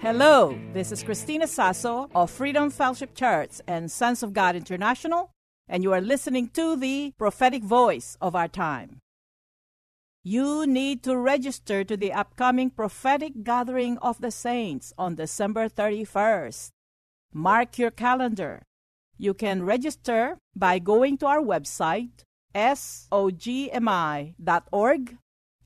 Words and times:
Hello, 0.00 0.56
this 0.72 0.92
is 0.92 1.02
Christina 1.02 1.48
Sasso 1.48 2.08
of 2.14 2.30
Freedom 2.30 2.70
Fellowship 2.70 3.16
Church 3.16 3.60
and 3.66 3.90
Sons 3.90 4.22
of 4.22 4.32
God 4.32 4.54
International, 4.54 5.32
and 5.68 5.82
you 5.82 5.92
are 5.92 6.00
listening 6.00 6.50
to 6.50 6.76
the 6.76 7.12
prophetic 7.18 7.64
voice 7.64 8.16
of 8.20 8.36
our 8.36 8.46
time. 8.46 9.00
You 10.22 10.68
need 10.68 11.02
to 11.02 11.16
register 11.16 11.82
to 11.82 11.96
the 11.96 12.12
upcoming 12.12 12.70
prophetic 12.70 13.42
gathering 13.42 13.98
of 13.98 14.20
the 14.20 14.30
saints 14.30 14.92
on 14.96 15.16
December 15.16 15.68
31st. 15.68 16.70
Mark 17.34 17.76
your 17.76 17.90
calendar. 17.90 18.62
You 19.16 19.34
can 19.34 19.64
register 19.64 20.38
by 20.54 20.78
going 20.78 21.18
to 21.18 21.26
our 21.26 21.40
website, 21.42 22.22
sogmi.org, 22.54 23.16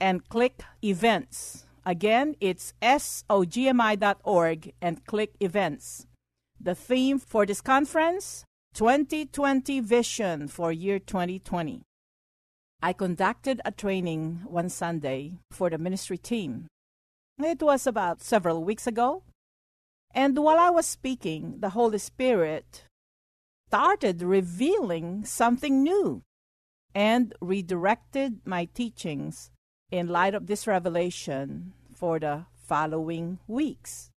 and 0.01 0.29
click 0.31 0.63
Events. 0.83 1.62
Again, 1.85 2.37
it's 2.41 2.75
sogmi.org 2.81 4.73
and 4.81 5.05
click 5.05 5.35
events. 5.41 6.07
The 6.61 6.77
theme 6.77 7.19
for 7.19 7.45
this 7.45 7.61
conference 7.61 8.45
2020 8.75 9.81
Vision 9.81 10.47
for 10.47 10.71
year 10.71 11.01
2020. 11.01 11.83
I 12.81 12.93
conducted 12.93 13.61
a 13.65 13.73
training 13.73 14.43
one 14.47 14.69
Sunday 14.69 15.39
for 15.51 15.71
the 15.71 15.79
ministry 15.79 16.19
team. 16.19 16.69
It 17.39 17.63
was 17.63 17.87
about 17.87 18.23
several 18.23 18.63
weeks 18.63 18.87
ago. 18.87 19.25
And 20.15 20.39
while 20.39 20.59
I 20.59 20.71
was 20.71 20.87
speaking, 20.87 21.57
the 21.59 21.71
Holy 21.71 21.99
Spirit 21.99 22.85
started 23.69 24.23
revealing 24.23 25.25
something 25.25 25.83
new 25.83 26.23
and 26.95 27.35
redirected 27.41 28.41
my 28.45 28.67
teachings 28.67 29.51
in 29.93 30.09
light 30.09 30.35
of 30.35 30.47
this 30.47 30.67
revelation 30.67 31.75
for 31.95 32.19
the 32.19 32.47
following 32.57 33.39
weeks. 33.47 34.11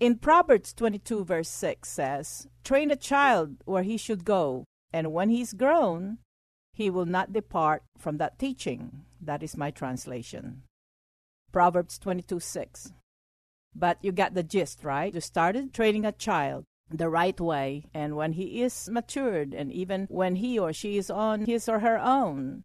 In 0.00 0.18
Proverbs 0.18 0.74
22, 0.74 1.24
verse 1.24 1.48
6 1.48 1.88
says, 1.88 2.48
Train 2.64 2.90
a 2.90 2.96
child 2.96 3.58
where 3.64 3.84
he 3.84 3.96
should 3.96 4.24
go, 4.24 4.64
and 4.92 5.12
when 5.12 5.30
he's 5.30 5.52
grown, 5.52 6.18
he 6.72 6.90
will 6.90 7.06
not 7.06 7.32
depart 7.32 7.84
from 7.96 8.18
that 8.18 8.36
teaching. 8.36 9.04
That 9.20 9.44
is 9.44 9.56
my 9.56 9.70
translation. 9.70 10.64
Proverbs 11.52 11.96
22, 12.00 12.40
6. 12.40 12.92
But 13.76 13.98
you 14.02 14.10
got 14.10 14.34
the 14.34 14.42
gist, 14.42 14.82
right? 14.82 15.14
You 15.14 15.20
started 15.20 15.72
training 15.72 16.04
a 16.04 16.10
child 16.10 16.64
the 16.90 17.08
right 17.08 17.40
way, 17.40 17.84
and 17.94 18.16
when 18.16 18.32
he 18.32 18.60
is 18.60 18.88
matured, 18.90 19.54
and 19.54 19.72
even 19.72 20.06
when 20.10 20.36
he 20.36 20.58
or 20.58 20.72
she 20.72 20.96
is 20.96 21.10
on 21.10 21.46
his 21.46 21.68
or 21.68 21.78
her 21.78 21.98
own, 21.98 22.64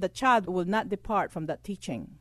the 0.00 0.08
child 0.08 0.46
will 0.46 0.64
not 0.64 0.88
depart 0.88 1.30
from 1.30 1.46
that 1.46 1.64
teaching. 1.64 2.18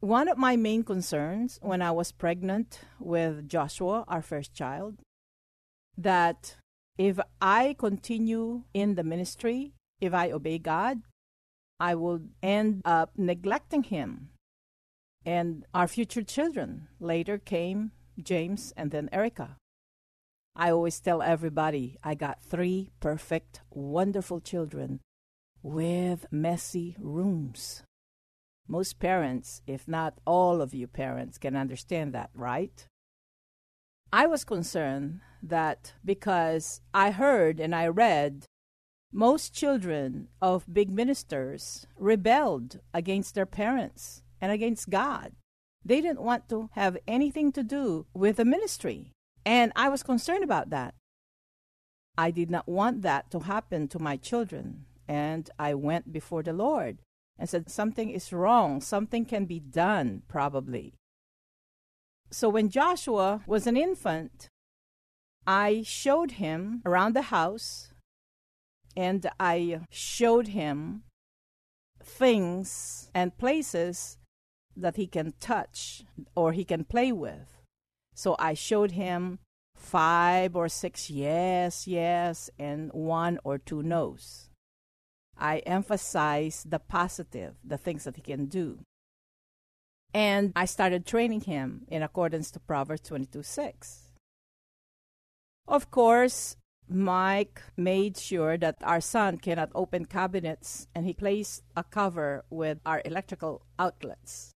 One 0.00 0.28
of 0.28 0.36
my 0.36 0.56
main 0.56 0.82
concerns 0.82 1.58
when 1.62 1.80
I 1.80 1.92
was 1.92 2.10
pregnant 2.10 2.80
with 2.98 3.48
Joshua, 3.48 4.04
our 4.08 4.22
first 4.22 4.52
child, 4.52 4.98
that 5.96 6.56
if 6.98 7.20
I 7.40 7.76
continue 7.78 8.64
in 8.74 8.96
the 8.96 9.04
ministry, 9.04 9.74
if 10.00 10.12
I 10.12 10.32
obey 10.32 10.58
God, 10.58 11.02
I 11.78 11.94
will 11.94 12.20
end 12.42 12.82
up 12.84 13.12
neglecting 13.16 13.84
him. 13.84 14.30
And 15.24 15.64
our 15.72 15.86
future 15.86 16.22
children 16.22 16.88
later 16.98 17.38
came 17.38 17.92
James 18.20 18.72
and 18.76 18.90
then 18.90 19.08
Erica. 19.12 19.56
I 20.54 20.70
always 20.70 21.00
tell 21.00 21.22
everybody 21.22 21.96
I 22.02 22.14
got 22.14 22.42
three 22.42 22.90
perfect, 23.00 23.60
wonderful 23.70 24.40
children 24.40 25.00
with 25.62 26.26
messy 26.30 26.96
rooms. 26.98 27.82
Most 28.68 28.98
parents, 28.98 29.62
if 29.66 29.86
not 29.86 30.18
all 30.26 30.60
of 30.60 30.74
you 30.74 30.86
parents, 30.86 31.38
can 31.38 31.56
understand 31.56 32.12
that, 32.14 32.30
right? 32.34 32.86
I 34.12 34.26
was 34.26 34.44
concerned 34.44 35.20
that 35.42 35.94
because 36.04 36.80
I 36.92 37.10
heard 37.10 37.58
and 37.58 37.74
I 37.74 37.88
read 37.88 38.46
most 39.12 39.54
children 39.54 40.28
of 40.40 40.72
big 40.72 40.90
ministers 40.90 41.86
rebelled 41.96 42.80
against 42.94 43.34
their 43.34 43.46
parents 43.46 44.22
and 44.40 44.50
against 44.50 44.90
God. 44.90 45.32
They 45.84 46.00
didn't 46.00 46.22
want 46.22 46.48
to 46.48 46.70
have 46.72 46.96
anything 47.06 47.52
to 47.52 47.62
do 47.62 48.06
with 48.14 48.36
the 48.36 48.44
ministry. 48.44 49.12
And 49.44 49.72
I 49.74 49.88
was 49.88 50.02
concerned 50.02 50.44
about 50.44 50.70
that. 50.70 50.94
I 52.16 52.30
did 52.30 52.50
not 52.50 52.68
want 52.68 53.02
that 53.02 53.30
to 53.32 53.40
happen 53.40 53.88
to 53.88 53.98
my 53.98 54.16
children. 54.16 54.86
And 55.08 55.50
I 55.58 55.74
went 55.74 56.12
before 56.12 56.42
the 56.42 56.52
Lord 56.52 56.98
and 57.38 57.48
said, 57.48 57.70
Something 57.70 58.10
is 58.10 58.32
wrong. 58.32 58.80
Something 58.80 59.24
can 59.24 59.46
be 59.46 59.60
done, 59.60 60.22
probably. 60.28 60.94
So 62.30 62.48
when 62.48 62.70
Joshua 62.70 63.42
was 63.46 63.66
an 63.66 63.76
infant, 63.76 64.48
I 65.46 65.82
showed 65.84 66.32
him 66.32 66.82
around 66.86 67.14
the 67.14 67.22
house 67.22 67.92
and 68.96 69.28
I 69.40 69.80
showed 69.90 70.48
him 70.48 71.02
things 72.02 73.10
and 73.14 73.36
places 73.36 74.18
that 74.76 74.96
he 74.96 75.06
can 75.06 75.34
touch 75.40 76.04
or 76.34 76.52
he 76.52 76.64
can 76.64 76.84
play 76.84 77.12
with. 77.12 77.62
So 78.14 78.36
I 78.38 78.54
showed 78.54 78.92
him 78.92 79.38
five 79.76 80.54
or 80.54 80.68
six 80.68 81.10
yes, 81.10 81.86
yes, 81.86 82.50
and 82.58 82.90
one 82.92 83.38
or 83.44 83.58
two 83.58 83.82
no's. 83.82 84.48
I 85.42 85.58
emphasize 85.66 86.64
the 86.68 86.78
positive, 86.78 87.56
the 87.64 87.76
things 87.76 88.04
that 88.04 88.14
he 88.14 88.22
can 88.22 88.46
do. 88.46 88.78
And 90.14 90.52
I 90.54 90.66
started 90.66 91.04
training 91.04 91.42
him 91.42 91.84
in 91.88 92.02
accordance 92.02 92.52
to 92.52 92.60
Proverbs 92.60 93.02
22 93.02 93.42
6. 93.42 94.12
Of 95.66 95.90
course, 95.90 96.56
Mike 96.88 97.60
made 97.76 98.16
sure 98.16 98.56
that 98.58 98.76
our 98.82 99.00
son 99.00 99.38
cannot 99.38 99.72
open 99.74 100.04
cabinets 100.04 100.86
and 100.94 101.06
he 101.06 101.12
placed 101.12 101.64
a 101.76 101.82
cover 101.82 102.44
with 102.48 102.78
our 102.86 103.02
electrical 103.04 103.62
outlets. 103.80 104.52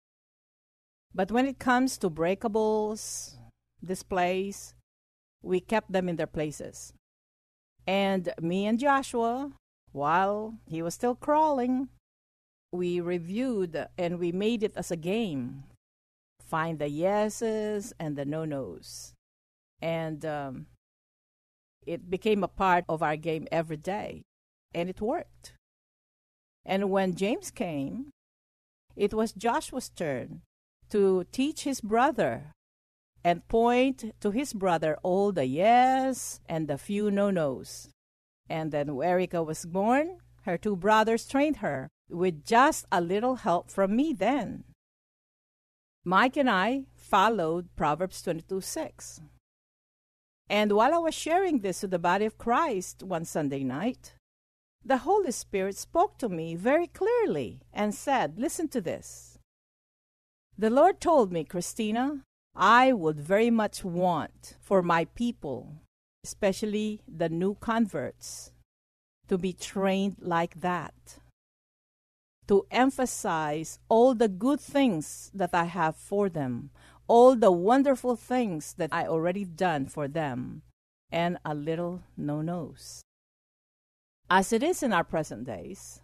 But 1.13 1.33
when 1.33 1.47
it 1.47 1.59
comes 1.59 1.99
to 1.99 2.11
breakables, 2.11 3.39
displays, 3.85 4.75
we 5.43 5.59
kept 5.59 5.91
them 5.91 6.09
in 6.09 6.17
their 6.17 6.27
places. 6.27 6.93
And 7.87 8.33
me 8.41 8.67
and 8.67 8.79
Joshua 8.79 9.51
while 9.97 10.55
he 10.67 10.83
was 10.83 10.93
still 10.93 11.15
crawling, 11.15 11.89
we 12.71 13.01
reviewed 13.01 13.87
and 13.97 14.19
we 14.19 14.31
made 14.31 14.63
it 14.63 14.77
as 14.77 14.91
a 14.91 14.97
game. 14.97 15.65
Find 16.45 16.79
the 16.79 16.89
yeses 16.89 17.95
and 17.99 18.15
the 18.15 18.27
no 18.27 18.45
nos. 18.45 19.15
And 19.81 20.25
um, 20.25 20.67
it 21.87 22.11
became 22.11 22.45
a 22.45 22.49
part 22.49 22.85
of 22.89 23.03
our 23.03 23.17
game 23.17 23.49
every 23.51 23.79
day. 23.79 24.23
And 24.75 24.91
it 24.91 25.01
worked. 25.01 25.55
And 26.65 26.91
when 26.91 27.17
James 27.17 27.51
came, 27.51 28.11
it 28.95 29.15
was 29.15 29.33
Joshua's 29.33 29.89
turn 29.89 30.43
to 30.91 31.25
teach 31.33 31.65
his 31.65 31.81
brother 31.81 32.53
and 33.25 33.49
point 33.49 34.13
to 34.21 34.31
his 34.31 34.53
brother 34.53 34.99
all 35.03 35.33
the 35.33 35.47
yes 35.47 36.39
and 36.49 36.69
the 36.69 36.77
few 36.77 37.11
no 37.11 37.31
nos. 37.31 37.89
And 38.49 38.73
then 38.73 38.89
Erica 38.89 39.43
was 39.43 39.67
born, 39.67 40.19
her 40.43 40.57
two 40.57 40.77
brothers 40.77 41.27
trained 41.27 41.57
her 41.57 41.89
with 42.09 42.45
just 42.45 42.87
a 42.93 43.01
little 43.01 43.37
help 43.37 43.71
from 43.71 43.97
me 43.97 44.13
then. 44.13 44.65
Mike 46.05 46.37
and 46.37 46.49
I 46.49 46.85
followed 46.95 47.69
Proverbs 47.75 48.23
22 48.23 48.61
6. 48.61 49.21
And 50.49 50.73
while 50.73 50.95
I 50.95 50.99
was 50.99 51.15
sharing 51.15 51.61
this 51.61 51.81
to 51.81 51.89
the 51.89 51.99
body 51.99 52.25
of 52.25 52.39
Christ 52.39 53.03
one 53.03 53.25
Sunday 53.25 53.65
night, 53.65 54.15
the 54.85 54.99
Holy 54.99 55.33
Spirit 55.33 55.77
spoke 55.77 56.17
to 56.19 56.29
me 56.29 56.55
very 56.55 56.87
clearly 56.87 57.61
and 57.73 57.93
said, 57.93 58.39
Listen 58.39 58.69
to 58.69 58.81
this. 58.81 59.39
The 60.57 60.71
Lord 60.71 61.01
told 61.01 61.33
me, 61.33 61.43
Christina, 61.43 62.23
I 62.55 62.93
would 62.93 63.19
very 63.19 63.51
much 63.51 63.85
want 63.85 64.55
for 64.61 64.83
my 64.83 65.07
people, 65.17 65.75
especially 66.27 67.01
the 67.07 67.29
new 67.29 67.55
converts, 67.55 68.51
to 69.29 69.39
be 69.39 69.53
trained 69.53 70.17
like 70.19 70.61
that. 70.61 71.21
To 72.49 72.67
emphasize 72.71 73.79
all 73.89 74.15
the 74.15 74.29
good 74.29 74.61
things 74.61 75.31
that 75.35 75.51
I 75.55 75.65
have 75.65 75.95
for 75.95 76.29
them, 76.29 76.71
all 77.07 77.37
the 77.37 77.53
wonderful 77.53 78.17
things 78.17 78.75
that 78.75 78.91
I 78.93 79.07
already 79.07 79.45
done 79.45 79.87
for 79.87 80.09
them, 80.09 80.63
and 81.13 81.39
a 81.45 81.55
little 81.55 82.03
no 82.17 82.43
nos. 82.43 83.03
As 84.29 84.53
it 84.53 84.63
is 84.65 84.83
in 84.83 84.93
our 84.93 85.05
present 85.05 85.47
days, 85.47 86.03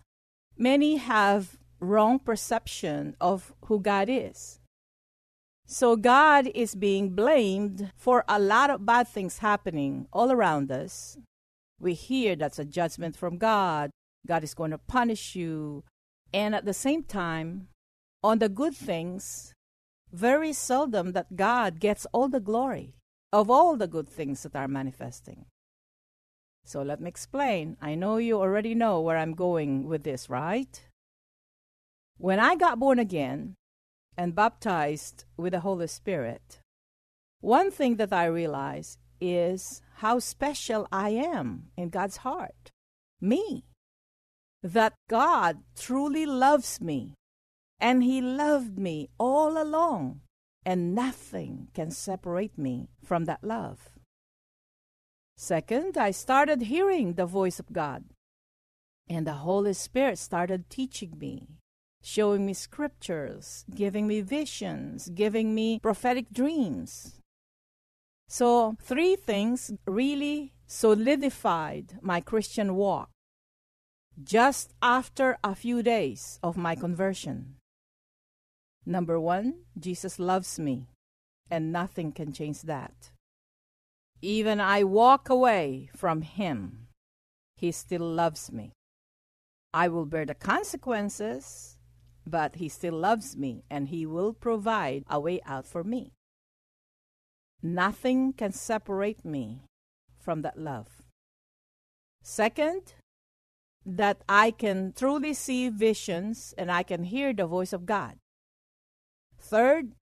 many 0.57 0.97
have 1.03 1.59
wrong 1.81 2.21
perception 2.21 3.17
of 3.21 3.53
who 3.67 3.81
God 3.81 4.09
is. 4.09 4.62
So 5.73 5.97
God 5.97 6.51
is 6.55 6.75
being 6.75 7.15
blamed 7.17 7.93
for 7.97 8.27
a 8.29 8.39
lot 8.39 8.69
of 8.69 8.85
bad 8.85 9.09
things 9.09 9.39
happening 9.39 10.07
all 10.13 10.31
around 10.31 10.71
us. 10.71 11.17
We 11.81 11.95
hear 11.95 12.37
that's 12.37 12.59
a 12.59 12.67
judgment 12.67 13.17
from 13.17 13.39
God. 13.39 13.91
God 14.27 14.45
is 14.45 14.53
going 14.53 14.73
to 14.73 14.77
punish 14.77 15.35
you. 15.35 15.83
And 16.31 16.55
at 16.55 16.67
the 16.67 16.75
same 16.75 17.05
time, 17.05 17.69
on 18.23 18.39
the 18.39 18.51
good 18.51 18.77
things, 18.77 19.55
very 20.13 20.53
seldom 20.53 21.13
that 21.13 21.37
God 21.37 21.81
gets 21.81 22.07
all 22.13 22.29
the 22.29 22.39
glory 22.39 22.93
of 23.33 23.49
all 23.49 23.75
the 23.79 23.89
good 23.89 24.11
things 24.11 24.43
that 24.43 24.55
are 24.55 24.69
manifesting. 24.69 25.47
So 26.67 26.83
let 26.83 27.01
me 27.01 27.09
explain. 27.09 27.79
I 27.81 27.95
know 27.95 28.19
you 28.19 28.39
already 28.39 28.75
know 28.75 29.01
where 29.01 29.17
I'm 29.17 29.33
going 29.33 29.89
with 29.89 30.03
this, 30.03 30.29
right? 30.29 30.83
When 32.19 32.39
I 32.39 32.57
got 32.57 32.79
born 32.79 32.99
again 32.99 33.57
and 34.17 34.35
baptized 34.35 35.25
with 35.37 35.53
the 35.53 35.61
Holy 35.61 35.87
Spirit, 35.87 36.61
one 37.41 37.71
thing 37.71 37.97
that 37.97 38.13
I 38.13 38.27
realized 38.27 38.99
is 39.21 39.83
how 39.97 40.19
special 40.19 40.87
I 40.93 41.11
am 41.11 41.71
in 41.77 41.89
God's 41.89 42.19
heart. 42.19 42.71
Me. 43.21 43.65
That 44.63 44.95
God 45.09 45.59
truly 45.77 46.27
loves 46.27 46.81
me 46.81 47.15
and 47.83 48.05
He 48.05 48.23
loved 48.23 48.79
me 48.79 49.09
all 49.19 49.61
along, 49.61 50.21
and 50.65 50.95
nothing 50.95 51.67
can 51.75 51.91
separate 51.91 52.57
me 52.57 52.89
from 53.05 53.25
that 53.25 53.43
love. 53.43 53.91
Second, 55.37 55.99
I 55.99 56.13
started 56.13 56.63
hearing 56.63 57.15
the 57.15 57.27
voice 57.27 57.59
of 57.59 57.73
God, 57.73 58.05
and 59.09 59.27
the 59.27 59.43
Holy 59.43 59.73
Spirit 59.73 60.19
started 60.19 60.71
teaching 60.71 61.19
me, 61.19 61.49
showing 62.03 62.45
me 62.45 62.53
scriptures, 62.53 63.65
giving 63.75 64.07
me 64.07 64.21
visions, 64.21 65.09
giving 65.15 65.55
me 65.55 65.79
prophetic 65.79 66.31
dreams. 66.33 67.21
So, 68.29 68.77
three 68.81 69.17
things 69.17 69.73
really 69.87 70.53
solidified 70.67 71.99
my 72.01 72.21
Christian 72.21 72.75
walk 72.75 73.11
just 74.23 74.73
after 74.83 75.39
a 75.45 75.55
few 75.55 75.83
days 75.83 76.39
of 76.43 76.57
my 76.57 76.75
conversion. 76.75 77.57
Number 78.85 79.21
one, 79.21 79.65
Jesus 79.79 80.19
loves 80.19 80.59
me, 80.59 80.89
and 81.51 81.73
nothing 81.73 82.13
can 82.13 82.33
change 82.33 82.63
that. 82.63 83.11
Even 84.21 84.61
I 84.61 84.83
walk 84.85 85.29
away 85.29 85.91
from 85.95 86.23
Him, 86.23 86.89
He 87.57 87.71
still 87.73 88.09
loves 88.09 88.51
me. 88.51 88.73
I 89.75 89.89
will 89.89 90.05
bear 90.05 90.27
the 90.27 90.35
consequences, 90.35 91.72
but 92.27 92.57
He 92.57 92.69
still 92.69 92.95
loves 92.95 93.37
me, 93.37 93.65
and 93.71 93.89
He 93.89 94.07
will 94.07 94.33
provide 94.33 95.05
a 95.09 95.21
way 95.21 95.41
out 95.47 95.67
for 95.67 95.85
me. 95.85 96.13
Nothing 97.63 98.33
can 98.33 98.53
separate 98.53 99.25
me 99.25 99.63
from 100.19 100.43
that 100.43 100.59
love. 100.59 100.89
Second, 102.23 102.95
that 103.85 104.23
I 104.29 104.53
can 104.53 104.93
truly 104.93 105.35
see 105.35 105.69
visions 105.69 106.55
and 106.57 106.71
I 106.71 106.83
can 106.83 107.05
hear 107.05 107.33
the 107.33 107.47
voice 107.47 107.73
of 107.73 107.87
God. 107.87 108.17
Third, 109.39 109.93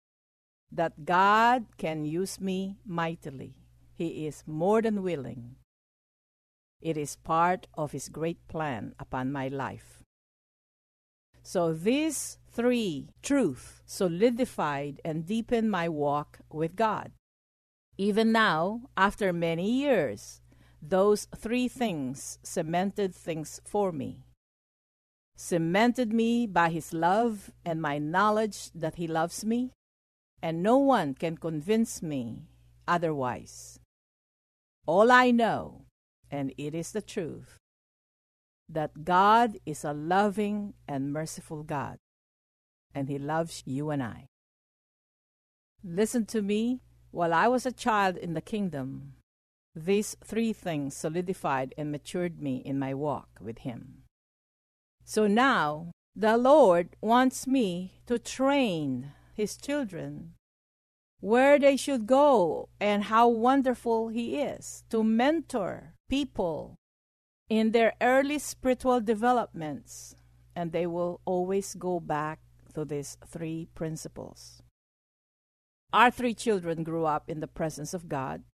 that 0.70 1.04
God 1.04 1.64
can 1.78 2.04
use 2.04 2.40
me 2.40 2.76
mightily. 2.84 3.54
He 3.94 4.26
is 4.26 4.44
more 4.46 4.82
than 4.82 5.02
willing. 5.02 5.56
It 6.80 6.96
is 6.96 7.16
part 7.16 7.66
of 7.74 7.92
His 7.92 8.08
great 8.08 8.46
plan 8.48 8.94
upon 8.98 9.32
my 9.32 9.48
life. 9.48 9.99
So 11.42 11.72
these 11.72 12.38
three 12.52 13.08
truths 13.22 13.80
solidified 13.86 15.00
and 15.04 15.26
deepened 15.26 15.70
my 15.70 15.88
walk 15.88 16.40
with 16.50 16.76
God. 16.76 17.12
Even 17.96 18.32
now, 18.32 18.82
after 18.96 19.32
many 19.32 19.70
years, 19.70 20.40
those 20.80 21.26
three 21.36 21.68
things 21.68 22.38
cemented 22.42 23.14
things 23.14 23.60
for 23.64 23.92
me 23.92 24.24
cemented 25.40 26.12
me 26.12 26.46
by 26.46 26.68
his 26.68 26.92
love 26.92 27.50
and 27.64 27.80
my 27.80 27.96
knowledge 27.96 28.70
that 28.74 28.96
he 28.96 29.06
loves 29.08 29.42
me, 29.42 29.72
and 30.42 30.62
no 30.62 30.76
one 30.76 31.14
can 31.14 31.34
convince 31.34 32.02
me 32.02 32.44
otherwise. 32.86 33.80
All 34.84 35.10
I 35.10 35.30
know, 35.30 35.86
and 36.30 36.52
it 36.58 36.74
is 36.74 36.92
the 36.92 37.00
truth, 37.00 37.56
that 38.72 39.04
God 39.04 39.58
is 39.66 39.84
a 39.84 39.92
loving 39.92 40.74
and 40.86 41.12
merciful 41.12 41.62
God, 41.62 41.98
and 42.94 43.08
he 43.08 43.18
loves 43.18 43.62
you 43.66 43.90
and 43.90 44.02
I. 44.02 44.26
Listen 45.82 46.26
to 46.26 46.42
me. 46.42 46.80
While 47.10 47.34
I 47.34 47.48
was 47.48 47.66
a 47.66 47.72
child 47.72 48.16
in 48.16 48.34
the 48.34 48.40
kingdom, 48.40 49.14
these 49.74 50.16
three 50.24 50.52
things 50.52 50.96
solidified 50.96 51.74
and 51.76 51.90
matured 51.90 52.40
me 52.40 52.56
in 52.58 52.78
my 52.78 52.94
walk 52.94 53.28
with 53.40 53.58
Him. 53.58 54.02
So 55.04 55.26
now 55.26 55.92
the 56.14 56.36
Lord 56.36 56.96
wants 57.00 57.46
me 57.46 58.00
to 58.06 58.18
train 58.18 59.12
His 59.34 59.56
children 59.56 60.34
where 61.20 61.58
they 61.58 61.76
should 61.76 62.06
go 62.06 62.68
and 62.80 63.04
how 63.04 63.28
wonderful 63.28 64.08
He 64.08 64.40
is 64.40 64.84
to 64.90 65.02
mentor 65.02 65.94
people 66.08 66.76
in 67.50 67.72
their 67.72 67.92
early 68.00 68.38
spiritual 68.38 69.00
developments, 69.00 70.14
and 70.54 70.70
they 70.70 70.86
will 70.86 71.20
always 71.24 71.74
go 71.74 71.98
back 71.98 72.38
to 72.72 72.84
these 72.84 73.18
three 73.26 73.66
principles. 73.74 74.62
Our 75.92 76.12
three 76.12 76.34
children 76.34 76.84
grew 76.84 77.04
up 77.04 77.28
in 77.28 77.40
the 77.40 77.48
presence 77.48 77.92
of 77.92 78.08
God. 78.08 78.44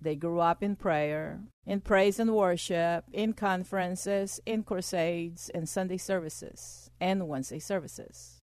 They 0.00 0.16
grew 0.16 0.40
up 0.40 0.62
in 0.62 0.74
prayer, 0.74 1.40
in 1.64 1.80
praise 1.82 2.18
and 2.18 2.34
worship, 2.34 3.04
in 3.12 3.34
conferences, 3.34 4.40
in 4.44 4.64
crusades, 4.64 5.48
and 5.54 5.68
Sunday 5.68 5.98
services, 5.98 6.90
and 7.00 7.28
Wednesday 7.28 7.60
services. 7.60 8.40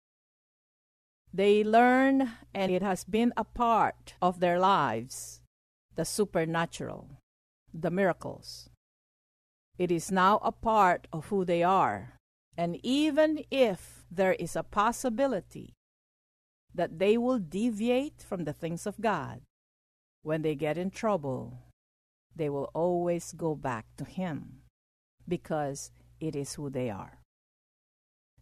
They 1.34 1.64
learn, 1.64 2.30
and 2.54 2.70
it 2.70 2.82
has 2.82 3.02
been 3.02 3.32
a 3.36 3.42
part 3.42 4.14
of 4.22 4.38
their 4.38 4.60
lives, 4.60 5.40
the 5.96 6.04
supernatural, 6.04 7.10
the 7.74 7.90
miracles. 7.90 8.70
It 9.78 9.90
is 9.90 10.10
now 10.10 10.38
a 10.42 10.52
part 10.52 11.06
of 11.12 11.26
who 11.26 11.44
they 11.44 11.62
are. 11.62 12.14
And 12.56 12.78
even 12.82 13.44
if 13.50 14.04
there 14.10 14.32
is 14.32 14.56
a 14.56 14.62
possibility 14.62 15.74
that 16.74 16.98
they 16.98 17.18
will 17.18 17.38
deviate 17.38 18.22
from 18.22 18.44
the 18.44 18.52
things 18.52 18.86
of 18.86 19.00
God, 19.00 19.42
when 20.22 20.42
they 20.42 20.54
get 20.54 20.78
in 20.78 20.90
trouble, 20.90 21.58
they 22.34 22.48
will 22.48 22.70
always 22.74 23.32
go 23.32 23.54
back 23.54 23.86
to 23.96 24.04
Him 24.04 24.62
because 25.28 25.90
it 26.20 26.34
is 26.34 26.54
who 26.54 26.70
they 26.70 26.90
are. 26.90 27.18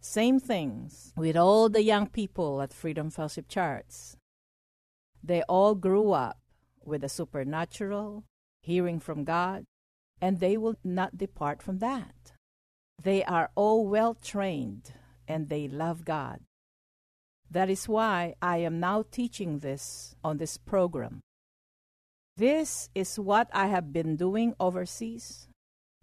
Same 0.01 0.39
things 0.39 1.13
with 1.17 1.37
all 1.37 1.69
the 1.69 1.83
young 1.83 2.07
people 2.07 2.61
at 2.61 2.73
Freedom 2.75 3.11
Fellowship 3.11 3.49
Church. 3.49 4.17
They 5.23 5.43
all 5.43 5.75
grew 5.75 6.13
up 6.13 6.39
with 6.85 7.01
the 7.01 7.09
supernatural, 7.09 8.25
hearing 8.61 9.01
from 9.01 9.25
God, 9.25 9.65
and 10.21 10.41
they 10.41 10.57
will 10.57 10.77
not 10.85 11.19
depart 11.19 11.63
from 11.63 11.79
that. 11.79 12.33
They 13.03 13.25
are 13.25 13.51
all 13.55 13.87
well 13.87 14.15
trained 14.15 14.93
and 15.29 15.49
they 15.49 15.69
love 15.69 16.05
God. 16.05 16.41
That 17.51 17.71
is 17.71 17.89
why 17.89 18.35
I 18.41 18.59
am 18.59 18.81
now 18.81 19.05
teaching 19.11 19.59
this 19.59 20.17
on 20.25 20.39
this 20.39 20.59
program 20.59 21.21
this 22.37 22.91
is 22.97 23.17
what 23.17 23.49
I 23.53 23.69
have 23.69 23.93
been 23.93 24.17
doing 24.17 24.55
overseas, 24.59 25.47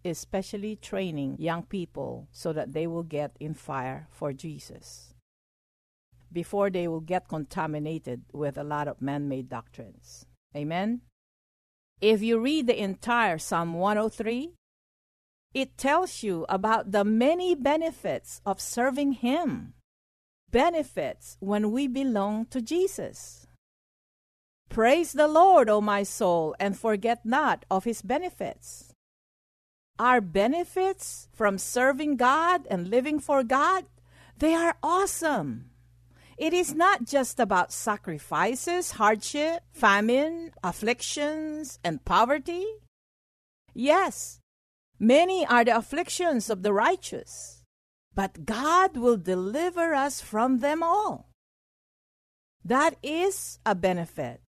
especially 0.06 0.78
training 0.78 1.36
young 1.40 1.64
people 1.64 2.30
so 2.32 2.54
that 2.54 2.72
they 2.72 2.88
will 2.88 3.04
get 3.04 3.36
in 3.40 3.54
fire 3.54 4.08
for 4.10 4.32
Jesus 4.32 5.14
before 6.32 6.70
they 6.70 6.88
will 6.88 7.02
get 7.02 7.28
contaminated 7.28 8.24
with 8.32 8.58
a 8.58 8.64
lot 8.64 8.88
of 8.88 9.02
man 9.02 9.28
made 9.28 9.50
doctrines. 9.50 10.26
Amen? 10.56 11.02
If 12.02 12.24
you 12.24 12.40
read 12.40 12.66
the 12.66 12.82
entire 12.82 13.38
Psalm 13.38 13.76
103, 13.76 14.54
it 15.54 15.78
tells 15.78 16.24
you 16.24 16.46
about 16.50 16.92
the 16.92 17.04
many 17.04 17.54
benefits 17.54 18.42
of 18.44 18.60
serving 18.60 19.14
Him. 19.22 19.74
Benefits 20.50 21.38
when 21.40 21.72
we 21.72 21.88
belong 21.88 22.48
to 22.48 22.62
Jesus. 22.62 23.46
Praise 24.68 25.14
the 25.14 25.28
Lord, 25.28 25.70
O 25.70 25.80
my 25.80 26.02
soul, 26.04 26.56
and 26.60 26.78
forget 26.78 27.26
not 27.26 27.66
of 27.70 27.84
His 27.84 28.02
benefits. 28.02 28.94
Our 30.00 30.22
benefits 30.22 31.28
from 31.32 31.58
serving 31.58 32.16
God 32.16 32.66
and 32.72 32.90
living 32.90 33.20
for 33.20 33.44
God, 33.44 33.86
they 34.38 34.56
are 34.56 34.78
awesome. 34.82 35.71
It 36.42 36.54
is 36.54 36.74
not 36.74 37.06
just 37.06 37.40
about 37.40 37.72
sacrifices, 37.72 38.98
hardship, 38.98 39.62
famine, 39.72 40.50
afflictions, 40.64 41.78
and 41.84 42.04
poverty. 42.04 42.66
Yes, 43.76 44.40
many 45.00 45.46
are 45.46 45.64
the 45.64 45.78
afflictions 45.78 46.50
of 46.50 46.64
the 46.64 46.74
righteous, 46.74 47.64
but 48.16 48.44
God 48.44 48.98
will 48.98 49.18
deliver 49.18 49.94
us 49.94 50.20
from 50.20 50.66
them 50.66 50.82
all. 50.82 51.30
That 52.66 52.96
is 53.04 53.60
a 53.64 53.76
benefit. 53.76 54.42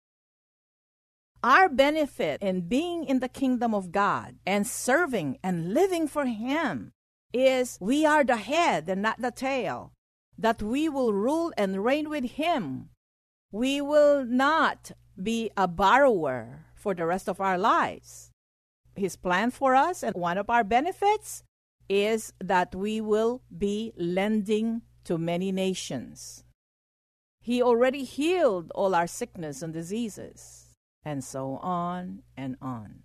Our 1.43 1.69
benefit 1.69 2.41
in 2.41 2.61
being 2.61 3.03
in 3.05 3.19
the 3.19 3.29
kingdom 3.29 3.75
of 3.75 3.91
God 3.91 4.37
and 4.47 4.65
serving 4.65 5.37
and 5.43 5.75
living 5.75 6.07
for 6.07 6.25
Him 6.25 6.91
is 7.31 7.77
we 7.79 8.03
are 8.03 8.23
the 8.23 8.37
head 8.37 8.89
and 8.89 9.03
not 9.03 9.21
the 9.21 9.29
tail 9.29 9.93
that 10.37 10.61
we 10.61 10.89
will 10.89 11.13
rule 11.13 11.53
and 11.57 11.83
reign 11.83 12.09
with 12.09 12.31
Him. 12.31 12.89
We 13.51 13.81
will 13.81 14.25
not 14.25 14.91
be 15.21 15.51
a 15.55 15.67
borrower 15.67 16.65
for 16.75 16.93
the 16.93 17.05
rest 17.05 17.29
of 17.29 17.39
our 17.39 17.57
lives. 17.57 18.31
His 18.95 19.15
plan 19.15 19.51
for 19.51 19.75
us, 19.75 20.03
and 20.03 20.15
one 20.15 20.37
of 20.37 20.49
our 20.49 20.63
benefits, 20.63 21.43
is 21.89 22.33
that 22.39 22.75
we 22.75 23.01
will 23.01 23.41
be 23.55 23.93
lending 23.97 24.81
to 25.05 25.17
many 25.17 25.51
nations. 25.51 26.43
He 27.41 27.61
already 27.61 28.03
healed 28.03 28.71
all 28.73 28.95
our 28.95 29.07
sickness 29.07 29.61
and 29.61 29.73
diseases, 29.73 30.75
and 31.03 31.23
so 31.23 31.57
on 31.61 32.23
and 32.37 32.55
on. 32.61 33.03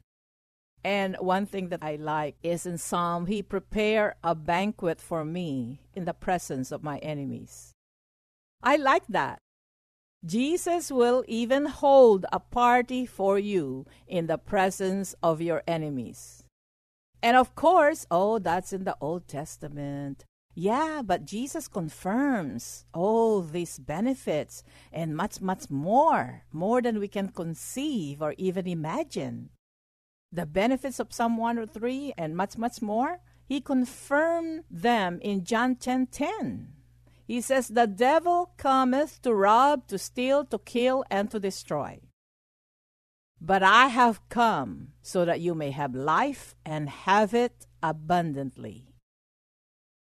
And 0.85 1.17
one 1.21 1.47
thing 1.47 1.69
that 1.69 1.83
I 1.83 1.97
like 1.97 2.37
is 2.43 2.65
in 2.65 2.79
Psalm, 2.79 3.27
He 3.27 3.43
prepare 3.43 4.17
a 4.23 4.35
banquet 4.35 5.01
for 5.01 5.25
me 5.25 5.81
in 5.95 6.05
the 6.05 6.15
presence 6.15 6.73
of 6.73 6.83
my 6.83 6.99
enemies. 6.99 7.73
I 8.63 8.77
like 8.77 9.07
that. 9.09 9.39
Jesus 10.25 10.91
will 10.91 11.25
even 11.29 11.67
hold 11.67 12.27
a 12.33 12.41
party 12.41 13.07
for 13.07 13.39
you 13.39 13.87
in 14.07 14.27
the 14.27 14.39
presence 14.39 15.15
of 15.23 15.41
your 15.41 15.63
enemies. 15.67 16.43
And 17.23 17.37
of 17.37 17.55
course, 17.55 18.07
oh, 18.11 18.39
that's 18.39 18.73
in 18.73 18.85
the 18.85 18.97
Old 19.01 19.29
Testament. 19.29 20.25
Yeah, 20.55 21.03
but 21.05 21.25
Jesus 21.25 21.69
confirms 21.69 22.85
all 22.93 23.43
these 23.43 23.79
benefits 23.79 24.65
and 24.93 25.17
much, 25.17 25.41
much 25.41 25.71
more, 25.71 26.43
more 26.53 26.83
than 26.83 26.99
we 26.99 27.07
can 27.07 27.29
conceive 27.29 28.21
or 28.21 28.35
even 28.39 28.67
imagine 28.67 29.51
the 30.31 30.47
benefits 30.47 31.01
of 31.01 31.13
Psalm 31.13 31.37
103 31.37 32.15
and 32.19 32.37
much, 32.37 32.59
much 32.59 32.83
more, 32.83 33.21
he 33.47 33.61
confirmed 33.61 34.65
them 34.71 35.19
in 35.23 35.45
John 35.45 35.77
10 35.77 36.09
10. 36.09 36.73
He 37.27 37.41
says, 37.41 37.69
The 37.69 37.87
devil 37.87 38.53
cometh 38.57 39.23
to 39.23 39.35
rob, 39.35 39.87
to 39.89 39.99
steal, 39.99 40.45
to 40.47 40.59
kill, 40.59 41.05
and 41.11 41.31
to 41.31 41.39
destroy. 41.39 42.01
But 43.41 43.63
I 43.63 43.89
have 43.89 44.29
come 44.29 44.89
so 45.03 45.25
that 45.25 45.41
you 45.41 45.55
may 45.55 45.71
have 45.71 45.95
life 45.95 46.55
and 46.65 46.89
have 46.89 47.35
it 47.35 47.67
abundantly. 47.83 48.95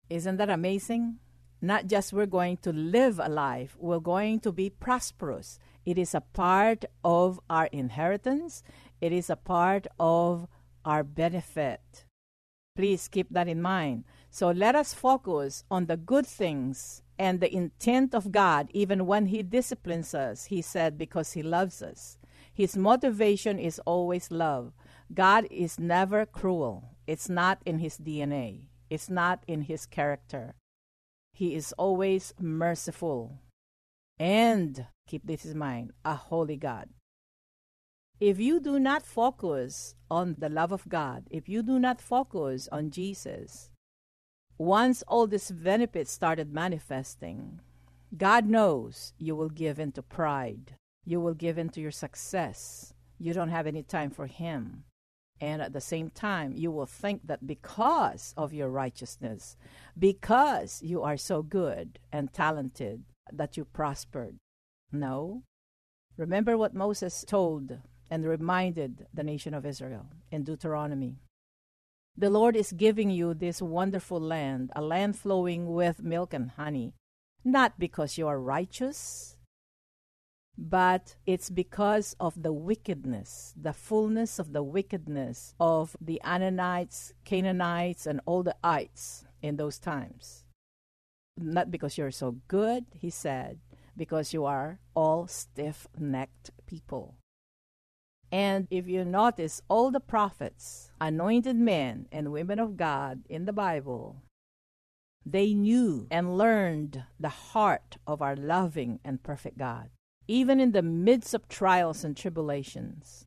Isn't 0.09 0.37
that 0.37 0.49
amazing? 0.49 1.19
Not 1.61 1.85
just 1.85 2.11
we're 2.11 2.25
going 2.25 2.57
to 2.57 2.73
live 2.73 3.19
a 3.19 3.29
life, 3.29 3.77
we're 3.79 3.99
going 3.99 4.39
to 4.39 4.51
be 4.51 4.71
prosperous. 4.71 5.59
It 5.85 5.99
is 5.99 6.15
a 6.15 6.21
part 6.21 6.85
of 7.03 7.39
our 7.49 7.67
inheritance. 7.67 8.63
It 9.01 9.11
is 9.11 9.29
a 9.29 9.35
part 9.35 9.87
of 9.99 10.47
our 10.85 11.03
benefit. 11.03 12.05
Please 12.75 13.07
keep 13.07 13.29
that 13.31 13.47
in 13.47 13.61
mind. 13.61 14.05
So 14.29 14.51
let 14.51 14.75
us 14.75 14.93
focus 14.93 15.63
on 15.69 15.87
the 15.87 15.97
good 15.97 16.25
things 16.25 17.01
and 17.19 17.39
the 17.39 17.53
intent 17.53 18.15
of 18.15 18.31
God, 18.31 18.69
even 18.73 19.05
when 19.05 19.25
He 19.25 19.43
disciplines 19.43 20.15
us. 20.15 20.45
He 20.45 20.61
said, 20.61 20.97
because 20.97 21.33
He 21.33 21.43
loves 21.43 21.81
us. 21.81 22.17
His 22.53 22.77
motivation 22.77 23.59
is 23.59 23.79
always 23.85 24.31
love. 24.31 24.73
God 25.13 25.47
is 25.51 25.79
never 25.79 26.25
cruel, 26.25 26.95
it's 27.07 27.27
not 27.27 27.61
in 27.65 27.79
His 27.79 27.97
DNA, 27.97 28.67
it's 28.89 29.09
not 29.09 29.43
in 29.47 29.63
His 29.63 29.85
character. 29.85 30.55
He 31.33 31.55
is 31.55 31.73
always 31.73 32.33
merciful. 32.39 33.39
And 34.19 34.85
keep 35.07 35.25
this 35.25 35.45
in 35.45 35.57
mind 35.57 35.91
a 36.05 36.15
holy 36.15 36.55
God. 36.55 36.89
If 38.21 38.39
you 38.39 38.59
do 38.59 38.77
not 38.79 39.01
focus 39.01 39.95
on 40.11 40.35
the 40.37 40.47
love 40.47 40.71
of 40.71 40.87
God, 40.87 41.23
if 41.31 41.49
you 41.49 41.63
do 41.63 41.79
not 41.79 41.99
focus 41.99 42.69
on 42.71 42.91
Jesus, 42.91 43.71
once 44.59 45.01
all 45.07 45.25
these 45.25 45.49
benefits 45.49 46.11
started 46.11 46.53
manifesting, 46.53 47.61
God 48.15 48.45
knows 48.45 49.13
you 49.17 49.35
will 49.35 49.49
give 49.49 49.79
into 49.79 50.03
pride. 50.03 50.75
You 51.03 51.19
will 51.19 51.33
give 51.33 51.57
into 51.57 51.81
your 51.81 51.89
success. 51.89 52.93
You 53.17 53.33
don't 53.33 53.49
have 53.49 53.65
any 53.65 53.81
time 53.81 54.11
for 54.11 54.27
Him. 54.27 54.83
And 55.39 55.59
at 55.59 55.73
the 55.73 55.81
same 55.81 56.11
time, 56.11 56.53
you 56.55 56.69
will 56.69 56.85
think 56.85 57.25
that 57.25 57.47
because 57.47 58.35
of 58.37 58.53
your 58.53 58.69
righteousness, 58.69 59.57
because 59.97 60.79
you 60.83 61.01
are 61.01 61.17
so 61.17 61.41
good 61.41 61.97
and 62.11 62.31
talented, 62.31 63.01
that 63.33 63.57
you 63.57 63.65
prospered. 63.65 64.37
No. 64.91 65.41
Remember 66.17 66.55
what 66.55 66.75
Moses 66.75 67.25
told 67.27 67.79
and 68.11 68.25
reminded 68.25 69.07
the 69.13 69.23
nation 69.23 69.53
of 69.53 69.65
Israel 69.65 70.05
in 70.29 70.43
Deuteronomy. 70.43 71.15
The 72.17 72.29
Lord 72.29 72.57
is 72.57 72.73
giving 72.73 73.09
you 73.09 73.33
this 73.33 73.61
wonderful 73.61 74.19
land, 74.19 74.69
a 74.75 74.81
land 74.81 75.17
flowing 75.17 75.71
with 75.73 76.03
milk 76.03 76.33
and 76.33 76.51
honey, 76.51 76.93
not 77.45 77.79
because 77.79 78.17
you 78.17 78.27
are 78.27 78.39
righteous, 78.39 79.37
but 80.57 81.15
it's 81.25 81.49
because 81.49 82.15
of 82.19 82.43
the 82.43 82.51
wickedness, 82.51 83.53
the 83.59 83.71
fullness 83.71 84.39
of 84.39 84.51
the 84.51 84.61
wickedness 84.61 85.55
of 85.57 85.95
the 86.01 86.21
Ananites, 86.21 87.13
Canaanites, 87.23 88.05
and 88.05 88.19
all 88.25 88.43
the 88.43 88.57
ites 88.61 89.25
in 89.41 89.55
those 89.55 89.79
times. 89.79 90.43
Not 91.37 91.71
because 91.71 91.97
you're 91.97 92.11
so 92.11 92.35
good, 92.49 92.85
he 92.91 93.09
said, 93.09 93.59
because 93.95 94.33
you 94.33 94.43
are 94.43 94.79
all 94.93 95.27
stiff 95.27 95.87
necked 95.97 96.51
people. 96.67 97.15
And 98.31 98.67
if 98.71 98.87
you 98.87 99.03
notice, 99.03 99.61
all 99.67 99.91
the 99.91 99.99
prophets, 99.99 100.91
anointed 101.01 101.57
men 101.57 102.07
and 102.11 102.31
women 102.31 102.59
of 102.59 102.77
God 102.77 103.23
in 103.27 103.45
the 103.45 103.53
Bible, 103.53 104.23
they 105.25 105.53
knew 105.53 106.07
and 106.09 106.37
learned 106.37 107.03
the 107.19 107.29
heart 107.29 107.97
of 108.07 108.21
our 108.21 108.35
loving 108.35 108.99
and 109.03 109.21
perfect 109.21 109.57
God, 109.57 109.89
even 110.27 110.59
in 110.59 110.71
the 110.71 110.81
midst 110.81 111.33
of 111.33 111.49
trials 111.49 112.03
and 112.03 112.15
tribulations. 112.15 113.25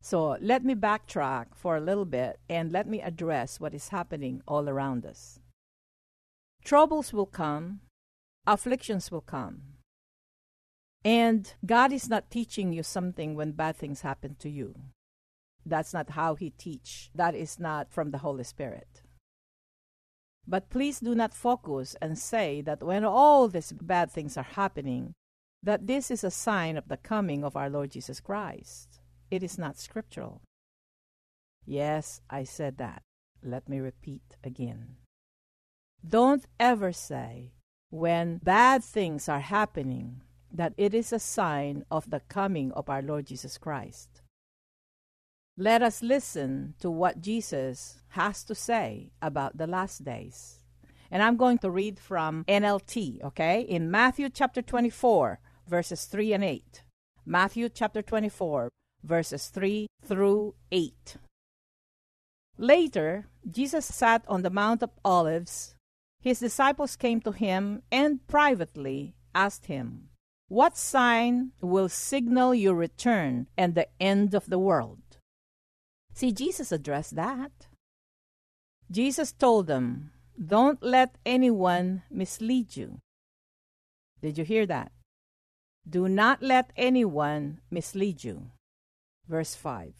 So 0.00 0.38
let 0.40 0.64
me 0.64 0.74
backtrack 0.74 1.46
for 1.54 1.76
a 1.76 1.80
little 1.80 2.04
bit 2.04 2.38
and 2.48 2.70
let 2.70 2.86
me 2.86 3.02
address 3.02 3.58
what 3.58 3.74
is 3.74 3.88
happening 3.88 4.40
all 4.46 4.68
around 4.68 5.04
us. 5.04 5.40
Troubles 6.64 7.12
will 7.12 7.26
come, 7.26 7.80
afflictions 8.46 9.10
will 9.10 9.20
come, 9.20 9.62
and 11.04 11.52
God 11.64 11.92
is 11.92 12.08
not 12.08 12.30
teaching 12.30 12.72
you 12.72 12.82
something 12.82 13.34
when 13.34 13.52
bad 13.52 13.76
things 13.76 14.02
happen 14.02 14.36
to 14.40 14.50
you. 14.50 14.74
That's 15.64 15.92
not 15.92 16.10
how 16.10 16.34
He 16.34 16.50
teach. 16.50 17.10
That 17.14 17.34
is 17.34 17.58
not 17.58 17.92
from 17.92 18.10
the 18.10 18.18
Holy 18.18 18.44
Spirit. 18.44 19.02
But 20.46 20.70
please 20.70 21.00
do 21.00 21.14
not 21.14 21.34
focus 21.34 21.94
and 22.00 22.18
say 22.18 22.62
that 22.62 22.82
when 22.82 23.04
all 23.04 23.48
these 23.48 23.72
bad 23.72 24.10
things 24.10 24.36
are 24.36 24.42
happening, 24.42 25.12
that 25.62 25.86
this 25.86 26.10
is 26.10 26.24
a 26.24 26.30
sign 26.30 26.76
of 26.76 26.88
the 26.88 26.96
coming 26.96 27.44
of 27.44 27.56
our 27.56 27.68
Lord 27.68 27.90
Jesus 27.90 28.20
Christ. 28.20 29.00
It 29.30 29.42
is 29.42 29.58
not 29.58 29.78
scriptural. 29.78 30.40
Yes, 31.66 32.22
I 32.30 32.44
said 32.44 32.78
that. 32.78 33.02
Let 33.42 33.68
me 33.68 33.78
repeat 33.78 34.36
again. 34.42 34.96
Don't 36.06 36.46
ever 36.58 36.92
say, 36.92 37.52
when 37.90 38.38
bad 38.38 38.82
things 38.82 39.28
are 39.28 39.40
happening, 39.40 40.22
that 40.58 40.74
it 40.76 40.92
is 40.92 41.12
a 41.12 41.20
sign 41.20 41.84
of 41.88 42.10
the 42.10 42.20
coming 42.28 42.72
of 42.72 42.90
our 42.90 43.00
Lord 43.00 43.26
Jesus 43.26 43.56
Christ. 43.56 44.22
Let 45.56 45.82
us 45.82 46.02
listen 46.02 46.74
to 46.80 46.90
what 46.90 47.20
Jesus 47.20 48.02
has 48.08 48.42
to 48.44 48.56
say 48.56 49.12
about 49.22 49.56
the 49.56 49.68
last 49.68 50.04
days. 50.04 50.58
And 51.12 51.22
I'm 51.22 51.36
going 51.36 51.58
to 51.58 51.70
read 51.70 52.00
from 52.00 52.44
NLT, 52.48 53.22
okay? 53.22 53.60
In 53.60 53.88
Matthew 53.90 54.28
chapter 54.28 54.60
24, 54.60 55.38
verses 55.68 56.04
3 56.06 56.32
and 56.32 56.44
8. 56.44 56.82
Matthew 57.24 57.68
chapter 57.68 58.02
24, 58.02 58.68
verses 59.04 59.46
3 59.46 59.86
through 60.04 60.54
8. 60.72 61.16
Later, 62.58 63.26
Jesus 63.48 63.86
sat 63.86 64.24
on 64.26 64.42
the 64.42 64.50
Mount 64.50 64.82
of 64.82 64.90
Olives. 65.04 65.76
His 66.20 66.40
disciples 66.40 66.96
came 66.96 67.20
to 67.20 67.30
him 67.30 67.82
and 67.92 68.26
privately 68.26 69.14
asked 69.36 69.66
him, 69.66 70.08
What 70.48 70.76
sign 70.76 71.52
will 71.60 71.90
signal 71.90 72.54
your 72.54 72.74
return 72.74 73.48
and 73.56 73.74
the 73.74 73.88
end 74.00 74.34
of 74.34 74.46
the 74.46 74.58
world? 74.58 75.18
See, 76.14 76.32
Jesus 76.32 76.72
addressed 76.72 77.16
that. 77.16 77.68
Jesus 78.90 79.30
told 79.32 79.66
them, 79.66 80.10
Don't 80.42 80.82
let 80.82 81.16
anyone 81.26 82.02
mislead 82.10 82.76
you. 82.76 83.00
Did 84.22 84.38
you 84.38 84.44
hear 84.44 84.64
that? 84.66 84.90
Do 85.88 86.08
not 86.08 86.42
let 86.42 86.72
anyone 86.76 87.60
mislead 87.70 88.24
you. 88.24 88.50
Verse 89.28 89.54
5 89.54 89.92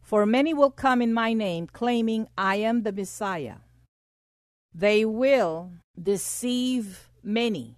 For 0.00 0.24
many 0.24 0.54
will 0.54 0.70
come 0.70 1.02
in 1.02 1.12
my 1.12 1.32
name, 1.32 1.66
claiming 1.66 2.28
I 2.38 2.56
am 2.56 2.84
the 2.84 2.92
Messiah. 2.92 3.56
They 4.72 5.04
will 5.04 5.72
deceive 6.00 7.10
many, 7.22 7.76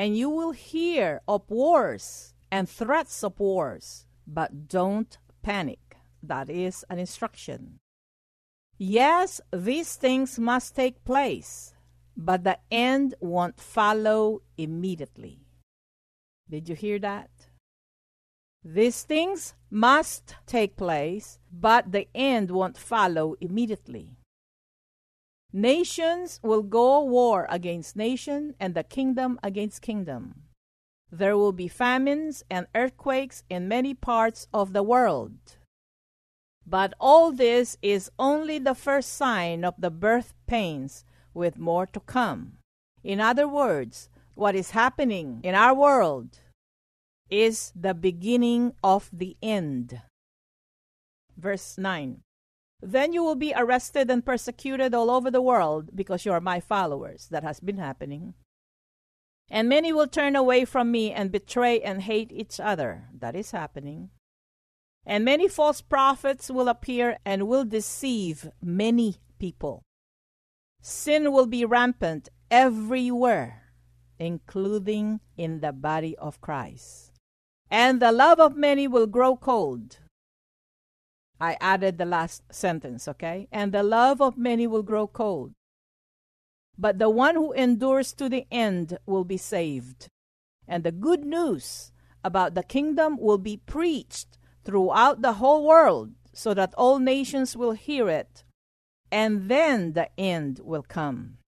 and 0.00 0.16
you 0.16 0.30
will 0.30 0.52
hear 0.52 1.20
of 1.28 1.42
wars 1.50 2.32
and 2.50 2.66
threats 2.66 3.22
of 3.22 3.38
wars, 3.38 4.06
but 4.26 4.66
don't 4.66 5.18
panic. 5.42 5.98
That 6.22 6.48
is 6.48 6.86
an 6.88 6.98
instruction. 6.98 7.80
Yes, 8.78 9.42
these 9.52 9.96
things 9.96 10.38
must 10.38 10.74
take 10.74 11.04
place, 11.04 11.74
but 12.16 12.44
the 12.44 12.56
end 12.70 13.14
won't 13.20 13.60
follow 13.60 14.40
immediately. 14.56 15.44
Did 16.48 16.70
you 16.70 16.76
hear 16.76 16.98
that? 17.00 17.28
These 18.64 19.02
things 19.02 19.52
must 19.70 20.34
take 20.46 20.78
place, 20.78 21.38
but 21.52 21.92
the 21.92 22.08
end 22.14 22.50
won't 22.50 22.78
follow 22.78 23.34
immediately. 23.38 24.16
Nations 25.52 26.38
will 26.42 26.62
go 26.62 27.02
war 27.02 27.46
against 27.50 27.96
nation 27.96 28.54
and 28.60 28.74
the 28.74 28.84
kingdom 28.84 29.38
against 29.42 29.82
kingdom. 29.82 30.44
There 31.10 31.36
will 31.36 31.52
be 31.52 31.66
famines 31.66 32.44
and 32.48 32.68
earthquakes 32.74 33.42
in 33.50 33.66
many 33.66 33.94
parts 33.94 34.46
of 34.54 34.72
the 34.72 34.84
world. 34.84 35.58
But 36.64 36.94
all 37.00 37.32
this 37.32 37.76
is 37.82 38.12
only 38.16 38.60
the 38.60 38.76
first 38.76 39.14
sign 39.14 39.64
of 39.64 39.74
the 39.76 39.90
birth 39.90 40.34
pains, 40.46 41.04
with 41.34 41.58
more 41.58 41.86
to 41.86 42.00
come. 42.00 42.58
In 43.02 43.20
other 43.20 43.48
words, 43.48 44.08
what 44.34 44.54
is 44.54 44.70
happening 44.70 45.40
in 45.42 45.56
our 45.56 45.74
world 45.74 46.38
is 47.28 47.72
the 47.74 47.94
beginning 47.94 48.74
of 48.84 49.10
the 49.12 49.36
end. 49.42 50.00
Verse 51.36 51.76
9 51.76 52.22
Then 52.82 53.12
you 53.12 53.22
will 53.22 53.34
be 53.34 53.52
arrested 53.54 54.10
and 54.10 54.24
persecuted 54.24 54.94
all 54.94 55.10
over 55.10 55.30
the 55.30 55.42
world 55.42 55.90
because 55.94 56.24
you 56.24 56.32
are 56.32 56.40
my 56.40 56.60
followers. 56.60 57.28
That 57.30 57.44
has 57.44 57.60
been 57.60 57.78
happening. 57.78 58.34
And 59.50 59.68
many 59.68 59.92
will 59.92 60.06
turn 60.06 60.36
away 60.36 60.64
from 60.64 60.90
me 60.90 61.12
and 61.12 61.32
betray 61.32 61.80
and 61.80 62.02
hate 62.02 62.32
each 62.32 62.60
other. 62.60 63.08
That 63.12 63.34
is 63.34 63.50
happening. 63.50 64.10
And 65.04 65.24
many 65.24 65.48
false 65.48 65.80
prophets 65.80 66.50
will 66.50 66.68
appear 66.68 67.18
and 67.24 67.48
will 67.48 67.64
deceive 67.64 68.48
many 68.62 69.16
people. 69.38 69.82
Sin 70.80 71.32
will 71.32 71.46
be 71.46 71.64
rampant 71.64 72.28
everywhere, 72.50 73.72
including 74.18 75.20
in 75.36 75.60
the 75.60 75.72
body 75.72 76.16
of 76.16 76.40
Christ. 76.40 77.12
And 77.70 78.00
the 78.00 78.12
love 78.12 78.40
of 78.40 78.56
many 78.56 78.88
will 78.88 79.06
grow 79.06 79.36
cold. 79.36 79.98
I 81.40 81.56
added 81.60 81.96
the 81.96 82.04
last 82.04 82.42
sentence, 82.52 83.08
okay? 83.08 83.48
And 83.50 83.72
the 83.72 83.82
love 83.82 84.20
of 84.20 84.36
many 84.36 84.66
will 84.66 84.82
grow 84.82 85.06
cold. 85.06 85.52
But 86.76 86.98
the 86.98 87.10
one 87.10 87.34
who 87.34 87.52
endures 87.52 88.12
to 88.14 88.28
the 88.28 88.46
end 88.50 88.98
will 89.06 89.24
be 89.24 89.36
saved. 89.36 90.08
And 90.68 90.84
the 90.84 90.92
good 90.92 91.24
news 91.24 91.92
about 92.22 92.54
the 92.54 92.62
kingdom 92.62 93.16
will 93.18 93.38
be 93.38 93.56
preached 93.56 94.38
throughout 94.64 95.22
the 95.22 95.34
whole 95.34 95.66
world 95.66 96.12
so 96.32 96.54
that 96.54 96.74
all 96.76 96.98
nations 96.98 97.56
will 97.56 97.72
hear 97.72 98.08
it, 98.08 98.44
and 99.10 99.48
then 99.48 99.94
the 99.94 100.08
end 100.18 100.60
will 100.62 100.82
come. 100.82 101.38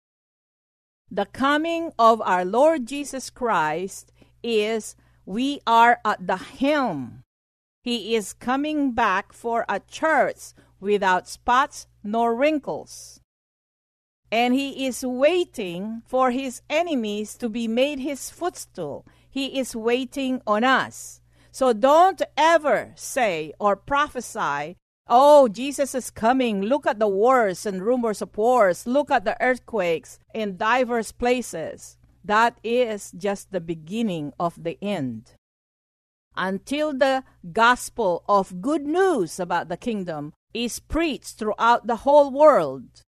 The 1.11 1.27
coming 1.27 1.93
of 1.99 2.21
our 2.23 2.45
Lord 2.45 2.87
Jesus 2.87 3.31
Christ 3.31 4.11
is 4.43 4.97
we 5.25 5.61
are 5.67 6.01
at 6.05 6.27
the 6.27 6.37
helm. 6.37 7.23
He 7.83 8.15
is 8.15 8.33
coming 8.33 8.93
back 8.93 9.33
for 9.33 9.65
a 9.69 9.81
church 9.81 10.55
without 10.79 11.27
spots 11.29 11.89
nor 12.05 12.35
wrinkles. 12.35 13.21
And 14.31 14.55
he 14.55 14.87
is 14.87 15.05
waiting 15.05 16.03
for 16.07 16.31
his 16.31 16.63
enemies 16.71 17.37
to 17.37 17.49
be 17.49 17.69
made 17.69 17.99
his 17.99 18.31
footstool. 18.31 19.05
He 19.29 19.59
is 19.59 19.77
waiting 19.77 20.41
on 20.47 20.65
us. 20.65 21.21
So 21.51 21.73
don't 21.73 22.23
ever 22.37 22.93
say 22.95 23.53
or 23.59 23.77
prophesy, 23.77 24.77
oh, 25.09 25.49
Jesus 25.49 25.95
is 25.95 26.11
coming. 26.11 26.63
Look 26.63 26.87
at 26.87 26.99
the 26.99 27.09
wars 27.09 27.67
and 27.67 27.83
rumors 27.83 28.23
of 28.23 28.37
wars. 28.37 28.87
Look 28.87 29.11
at 29.11 29.25
the 29.25 29.37
earthquakes 29.43 30.19
in 30.33 30.57
diverse 30.57 31.13
places. 31.13 31.99
That 32.25 32.59
is 32.63 33.13
just 33.13 33.51
the 33.51 33.61
beginning 33.61 34.33
of 34.39 34.63
the 34.63 34.79
end. 34.81 35.35
Until 36.37 36.93
the 36.93 37.25
gospel 37.53 38.25
of 38.29 38.63
good 38.63 38.87
news 38.87 39.39
about 39.39 39.69
the 39.69 39.77
kingdom 39.77 40.33
is 40.55 40.81
preached 40.81 41.39
throughout 41.39 41.87
the 41.87 41.97
whole 41.97 42.31
world, 42.31 43.03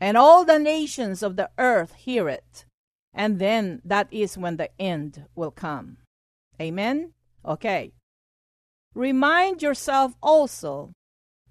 and 0.00 0.16
all 0.16 0.44
the 0.44 0.58
nations 0.58 1.22
of 1.22 1.36
the 1.36 1.50
earth 1.58 1.94
hear 1.94 2.28
it, 2.28 2.64
and 3.12 3.38
then 3.38 3.80
that 3.84 4.08
is 4.12 4.38
when 4.38 4.56
the 4.56 4.70
end 4.80 5.26
will 5.34 5.50
come. 5.50 5.98
Amen? 6.60 7.12
Okay. 7.44 7.92
Remind 8.94 9.62
yourself 9.62 10.14
also 10.22 10.92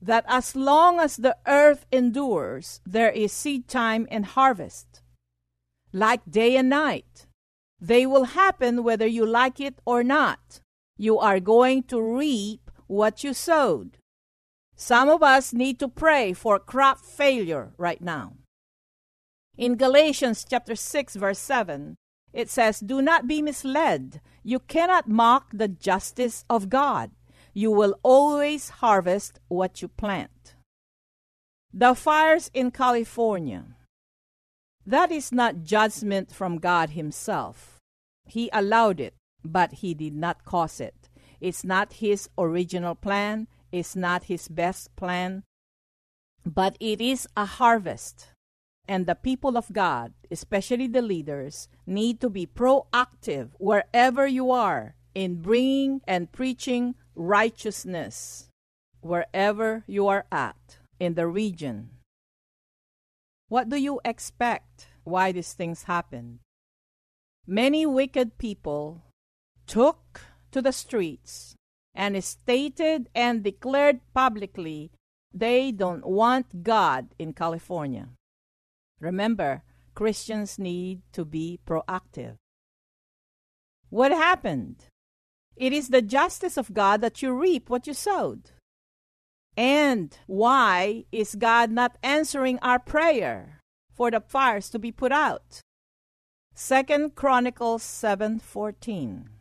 that 0.02 0.26
as 0.28 0.56
long 0.56 1.00
as 1.00 1.18
the 1.18 1.38
earth 1.48 1.86
endures, 1.92 2.82
there 2.86 3.12
is 3.12 3.32
seed 3.32 3.68
time 3.68 4.08
and 4.12 4.26
harvest. 4.26 5.02
Like 5.92 6.22
day 6.30 6.58
and 6.58 6.70
night. 6.70 7.26
They 7.80 8.06
will 8.06 8.26
happen 8.26 8.84
whether 8.84 9.08
you 9.08 9.26
like 9.26 9.60
it 9.60 9.80
or 9.86 10.04
not. 10.04 10.62
You 10.98 11.20
are 11.20 11.40
going 11.40 11.84
to 11.84 12.02
reap 12.02 12.72
what 12.88 13.24
you 13.24 13.34
sowed. 13.34 13.98
Some 14.76 15.10
of 15.10 15.24
us 15.24 15.54
need 15.54 15.80
to 15.80 15.88
pray 15.88 16.34
for 16.34 16.60
crop 16.60 17.00
failure 17.00 17.72
right 17.78 18.02
now. 18.02 18.34
In 19.58 19.76
Galatians 19.76 20.46
chapter 20.48 20.76
6 20.76 21.16
verse 21.16 21.40
7, 21.40 21.96
it 22.34 22.50
says, 22.50 22.82
Do 22.82 23.02
not 23.02 23.28
be 23.28 23.42
misled. 23.42 24.20
You 24.44 24.60
cannot 24.60 25.08
mock 25.08 25.52
the 25.54 25.70
justice 25.70 26.44
of 26.50 26.70
God. 26.70 27.12
You 27.54 27.72
will 27.72 27.98
always 28.04 28.70
harvest 28.82 29.40
what 29.48 29.82
you 29.82 29.88
plant. 29.88 30.56
The 31.74 31.96
fires 31.96 32.52
in 32.54 32.72
California. 32.72 33.64
That 34.86 35.12
is 35.12 35.32
not 35.32 35.64
judgment 35.64 36.34
from 36.34 36.60
God 36.60 36.92
Himself. 36.92 37.80
He 38.26 38.50
allowed 38.52 39.00
it, 39.00 39.14
but 39.46 39.74
He 39.74 39.94
did 39.94 40.16
not 40.16 40.44
cause 40.46 40.82
it. 40.82 41.10
It's 41.40 41.64
not 41.64 41.94
His 41.94 42.30
original 42.38 42.96
plan, 42.96 43.48
it's 43.72 43.96
not 43.96 44.26
His 44.26 44.48
best 44.48 44.96
plan, 44.96 45.44
but 46.46 46.76
it 46.80 47.00
is 47.00 47.28
a 47.38 47.46
harvest 47.46 48.32
and 48.88 49.06
the 49.06 49.16
people 49.16 49.58
of 49.58 49.74
God, 49.74 50.14
especially 50.30 50.88
the 50.88 51.02
leaders, 51.02 51.68
need 51.86 52.22
to 52.22 52.30
be 52.30 52.46
proactive 52.46 53.50
wherever 53.58 54.28
you 54.28 54.52
are 54.52 54.96
in 55.14 55.42
bringing 55.42 56.02
and 56.08 56.32
preaching 56.32 56.96
righteousness 57.16 58.50
wherever 59.02 59.84
you 59.88 60.08
are 60.08 60.26
at 60.32 60.78
in 61.00 61.14
the 61.14 61.28
region. 61.28 61.90
What 63.48 63.70
do 63.70 63.78
you 63.78 64.02
expect 64.04 64.88
why 65.04 65.32
these 65.32 65.54
things 65.54 65.84
happen? 65.84 66.40
Many 67.48 67.86
wicked 67.86 68.38
people 68.38 69.04
took 69.68 70.22
to 70.52 70.62
the 70.62 70.72
streets 70.72 71.56
and 71.94 72.22
stated 72.24 73.10
and 73.16 73.44
declared 73.44 74.00
publicly 74.14 74.92
they 75.34 75.72
don't 75.72 76.06
want 76.06 76.64
God 76.64 77.14
in 77.20 77.34
California. 77.34 78.10
Remember, 79.00 79.64
Christians 79.94 80.58
need 80.58 81.02
to 81.14 81.26
be 81.26 81.60
proactive. 81.68 82.36
What 83.90 84.12
happened? 84.12 84.86
It 85.56 85.72
is 85.74 85.90
the 85.90 86.02
justice 86.02 86.58
of 86.58 86.74
God 86.74 87.02
that 87.02 87.22
you 87.22 87.34
reap 87.34 87.70
what 87.70 87.88
you 87.88 87.94
sowed. 87.94 88.52
And 89.58 90.18
why 90.28 91.06
is 91.12 91.36
God 91.36 91.72
not 91.72 91.98
answering 92.04 92.60
our 92.62 92.80
prayer 92.80 93.62
for 93.94 94.12
the 94.12 94.20
fires 94.20 94.70
to 94.72 94.80
be 94.80 94.92
put 94.92 95.14
out? 95.14 95.62
Second 96.54 97.16
Chronicles 97.16 97.84
7:14 97.84 99.35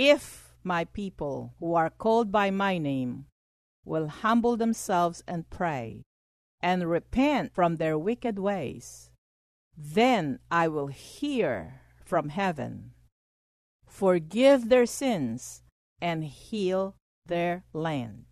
If 0.00 0.54
my 0.62 0.84
people 0.84 1.54
who 1.58 1.74
are 1.74 1.90
called 1.90 2.30
by 2.30 2.52
my 2.52 2.78
name 2.78 3.26
will 3.84 4.06
humble 4.06 4.56
themselves 4.56 5.24
and 5.26 5.50
pray 5.50 6.04
and 6.60 6.88
repent 6.88 7.52
from 7.52 7.76
their 7.76 7.98
wicked 7.98 8.38
ways, 8.38 9.10
then 9.76 10.38
I 10.52 10.68
will 10.68 10.86
hear 10.86 11.80
from 12.04 12.28
heaven, 12.28 12.92
forgive 13.88 14.68
their 14.68 14.86
sins, 14.86 15.64
and 16.00 16.22
heal 16.22 16.94
their 17.26 17.64
land. 17.72 18.26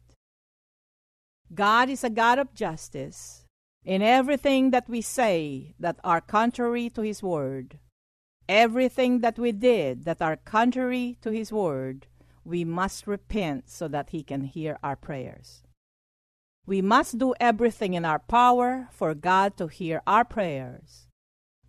God 1.52 1.90
is 1.90 2.04
a 2.04 2.10
God 2.10 2.38
of 2.38 2.54
justice. 2.54 3.44
In 3.84 4.02
everything 4.02 4.70
that 4.70 4.88
we 4.88 5.00
say 5.00 5.74
that 5.80 5.98
are 6.04 6.20
contrary 6.20 6.90
to 6.90 7.02
His 7.02 7.24
word, 7.24 7.80
everything 8.48 9.20
that 9.20 9.38
we 9.38 9.52
did 9.52 10.04
that 10.04 10.22
are 10.22 10.36
contrary 10.36 11.18
to 11.22 11.30
His 11.30 11.52
word, 11.52 12.06
we 12.44 12.64
must 12.64 13.06
repent 13.06 13.68
so 13.68 13.88
that 13.88 14.10
He 14.10 14.22
can 14.22 14.42
hear 14.42 14.78
our 14.82 14.96
prayers. 14.96 15.62
We 16.66 16.82
must 16.82 17.18
do 17.18 17.34
everything 17.38 17.94
in 17.94 18.04
our 18.04 18.18
power 18.18 18.88
for 18.90 19.14
God 19.14 19.56
to 19.56 19.68
hear 19.68 20.02
our 20.06 20.24
prayers, 20.24 21.06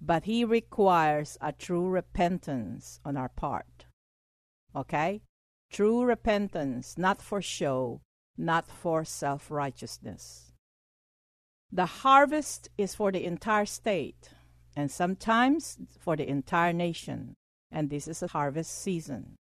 but 0.02 0.26
He 0.26 0.44
requires 0.44 1.38
a 1.40 1.52
true 1.52 1.88
repentance 1.88 3.00
on 3.06 3.16
our 3.18 3.30
part. 3.30 3.86
Okay? 4.76 5.22
True 5.72 6.04
repentance, 6.04 6.98
not 6.98 7.22
for 7.22 7.42
show, 7.42 8.02
not 8.38 8.70
for 8.70 9.04
self 9.04 9.52
righteousness. 9.52 10.54
The 11.72 11.86
harvest 11.86 12.70
is 12.78 12.96
for 12.96 13.12
the 13.12 13.26
entire 13.26 13.66
state, 13.66 14.30
and 14.78 14.92
sometimes 14.92 15.76
for 16.00 16.16
the 16.16 16.30
entire 16.30 16.72
nation, 16.72 17.36
and 17.72 17.90
this 17.90 18.08
is 18.08 18.22
a 18.22 18.28
harvest 18.28 18.72
season. 18.80 19.36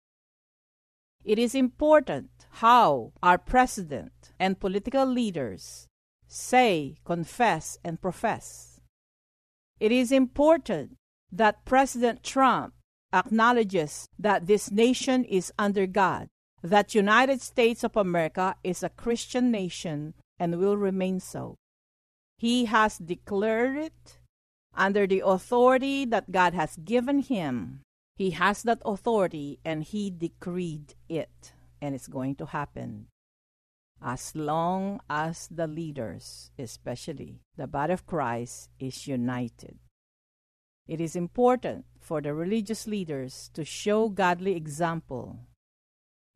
It 1.26 1.38
is 1.38 1.54
important 1.54 2.30
how 2.64 3.12
our 3.22 3.36
president 3.36 4.32
and 4.40 4.58
political 4.58 5.04
leaders 5.04 5.88
say, 6.26 6.96
confess, 7.04 7.76
and 7.84 8.00
profess. 8.00 8.80
It 9.78 9.92
is 9.92 10.10
important 10.10 10.96
that 11.30 11.66
President 11.66 12.24
Trump 12.24 12.72
acknowledges 13.12 14.06
that 14.18 14.46
this 14.46 14.70
nation 14.70 15.22
is 15.24 15.52
under 15.58 15.86
God, 15.86 16.28
that 16.62 16.94
United 16.94 17.42
States 17.42 17.84
of 17.84 17.94
America 17.94 18.56
is 18.64 18.82
a 18.82 18.88
Christian 18.88 19.50
nation 19.50 20.14
and 20.38 20.58
will 20.58 20.78
remain 20.78 21.20
so. 21.20 21.56
He 22.38 22.64
has 22.64 22.96
declared 22.96 23.76
it 23.76 24.18
under 24.76 25.06
the 25.06 25.22
authority 25.24 26.04
that 26.04 26.30
God 26.30 26.54
has 26.54 26.76
given 26.76 27.20
him 27.20 27.80
he 28.16 28.30
has 28.30 28.62
that 28.62 28.80
authority 28.84 29.60
and 29.62 29.84
he 29.84 30.10
decreed 30.10 30.94
it, 31.08 31.52
and 31.82 31.94
it's 31.94 32.08
going 32.08 32.34
to 32.36 32.46
happen. 32.46 33.08
As 34.02 34.34
long 34.34 35.00
as 35.08 35.48
the 35.48 35.66
leaders, 35.66 36.50
especially 36.58 37.42
the 37.56 37.66
body 37.66 37.92
of 37.92 38.06
Christ, 38.06 38.70
is 38.78 39.06
united. 39.06 39.78
It 40.88 41.00
is 41.00 41.14
important 41.14 41.84
for 42.00 42.22
the 42.22 42.32
religious 42.32 42.86
leaders 42.86 43.50
to 43.52 43.64
show 43.64 44.08
godly 44.08 44.56
example, 44.56 45.40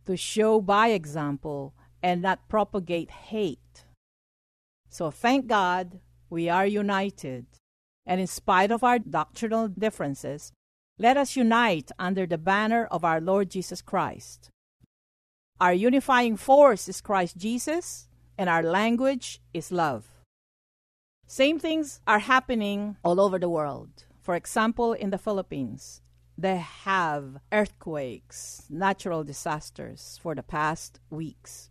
to 0.04 0.16
show 0.16 0.60
by 0.60 0.88
example 0.88 1.74
and 2.02 2.20
not 2.20 2.48
propagate 2.48 3.10
hate. 3.10 3.84
So 4.90 5.10
thank 5.10 5.46
God 5.46 6.00
we 6.28 6.48
are 6.48 6.66
united, 6.66 7.46
and 8.06 8.20
in 8.20 8.26
spite 8.26 8.70
of 8.70 8.82
our 8.82 8.98
doctrinal 8.98 9.68
differences, 9.68 10.52
let 10.98 11.16
us 11.16 11.36
unite 11.36 11.90
under 11.98 12.26
the 12.26 12.38
banner 12.38 12.86
of 12.90 13.04
our 13.04 13.20
Lord 13.20 13.50
Jesus 13.50 13.80
Christ. 13.80 14.50
Our 15.60 15.72
unifying 15.72 16.36
force 16.36 16.88
is 16.88 17.00
Christ 17.00 17.36
Jesus, 17.36 18.08
and 18.38 18.48
our 18.48 18.62
language 18.62 19.40
is 19.52 19.70
love. 19.70 20.06
Same 21.26 21.58
things 21.58 22.00
are 22.06 22.18
happening 22.18 22.96
all 23.04 23.20
over 23.20 23.38
the 23.38 23.48
world. 23.48 24.04
For 24.20 24.34
example, 24.34 24.92
in 24.92 25.10
the 25.10 25.18
Philippines, 25.18 26.02
they 26.36 26.56
have 26.56 27.38
earthquakes, 27.52 28.64
natural 28.70 29.24
disasters 29.24 30.18
for 30.22 30.34
the 30.34 30.42
past 30.42 30.98
weeks. 31.10 31.70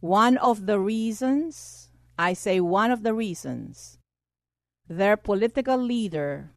One 0.00 0.36
of 0.36 0.66
the 0.66 0.78
reasons, 0.78 1.90
I 2.18 2.32
say 2.32 2.60
one 2.60 2.90
of 2.90 3.02
the 3.02 3.14
reasons, 3.14 3.98
their 4.88 5.16
political 5.16 5.76
leader 5.76 6.50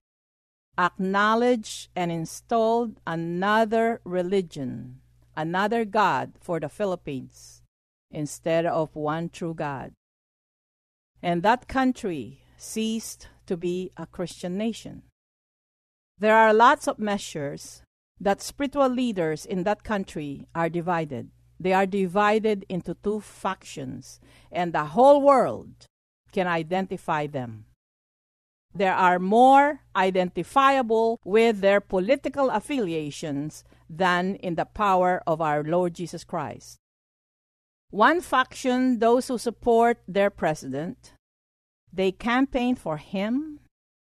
acknowledged 0.77 1.89
and 1.95 2.11
installed 2.11 2.99
another 3.05 3.99
religion, 4.03 5.01
another 5.35 5.83
God 5.83 6.33
for 6.39 6.59
the 6.59 6.69
Philippines 6.69 7.63
instead 8.11 8.65
of 8.65 8.95
one 8.95 9.29
true 9.29 9.53
God. 9.53 9.91
And 11.21 11.43
that 11.43 11.67
country 11.67 12.41
ceased 12.57 13.27
to 13.45 13.57
be 13.57 13.91
a 13.97 14.05
Christian 14.05 14.57
nation. 14.57 15.03
There 16.17 16.35
are 16.35 16.53
lots 16.53 16.87
of 16.87 16.99
measures 16.99 17.81
that 18.19 18.41
spiritual 18.41 18.89
leaders 18.89 19.45
in 19.45 19.63
that 19.63 19.83
country 19.83 20.47
are 20.53 20.69
divided. 20.69 21.29
They 21.59 21.73
are 21.73 21.85
divided 21.85 22.65
into 22.69 22.95
two 22.95 23.19
factions, 23.19 24.19
and 24.51 24.71
the 24.71 24.85
whole 24.85 25.21
world 25.21 25.85
can 26.31 26.47
identify 26.47 27.27
them 27.27 27.65
they 28.73 28.87
are 28.87 29.19
more 29.19 29.81
identifiable 29.95 31.19
with 31.23 31.61
their 31.61 31.81
political 31.81 32.49
affiliations 32.49 33.63
than 33.89 34.35
in 34.35 34.55
the 34.55 34.65
power 34.65 35.23
of 35.25 35.41
our 35.41 35.63
Lord 35.63 35.95
Jesus 35.95 36.23
Christ. 36.23 36.77
One 37.89 38.21
faction, 38.21 38.99
those 38.99 39.27
who 39.27 39.37
support 39.39 39.97
their 40.07 40.29
president, 40.29 41.13
they 41.91 42.11
campaigned 42.11 42.77
for 42.77 42.97
him, 42.97 43.59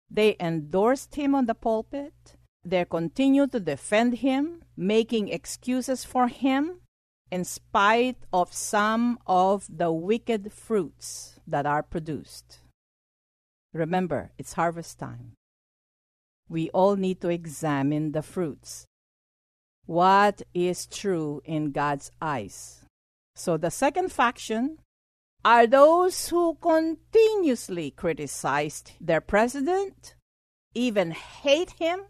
they 0.09 0.35
endorsed 0.39 1.13
him 1.13 1.35
on 1.35 1.45
the 1.45 1.53
pulpit, 1.53 2.35
they 2.65 2.85
continue 2.85 3.45
to 3.47 3.59
defend 3.59 4.15
him, 4.17 4.63
making 4.75 5.29
excuses 5.29 6.03
for 6.03 6.27
him 6.27 6.81
in 7.29 7.43
spite 7.43 8.17
of 8.33 8.53
some 8.53 9.19
of 9.27 9.67
the 9.69 9.91
wicked 9.91 10.51
fruits 10.51 11.39
that 11.45 11.65
are 11.65 11.83
produced. 11.83 12.59
Remember, 13.73 14.31
it's 14.37 14.53
harvest 14.53 14.99
time. 14.99 15.33
We 16.49 16.69
all 16.69 16.95
need 16.95 17.21
to 17.21 17.29
examine 17.29 18.13
the 18.13 18.21
fruits. 18.21 18.85
What 19.85 20.41
is 20.53 20.85
true 20.85 21.41
in 21.45 21.71
God's 21.71 22.11
eyes? 22.21 22.85
So, 23.35 23.57
the 23.57 23.71
second 23.71 24.11
faction 24.11 24.79
are 25.45 25.67
those 25.67 26.29
who 26.29 26.55
continuously 26.55 27.91
criticized 27.91 28.93
their 28.99 29.21
president, 29.21 30.15
even 30.73 31.11
hate 31.11 31.71
him. 31.79 32.01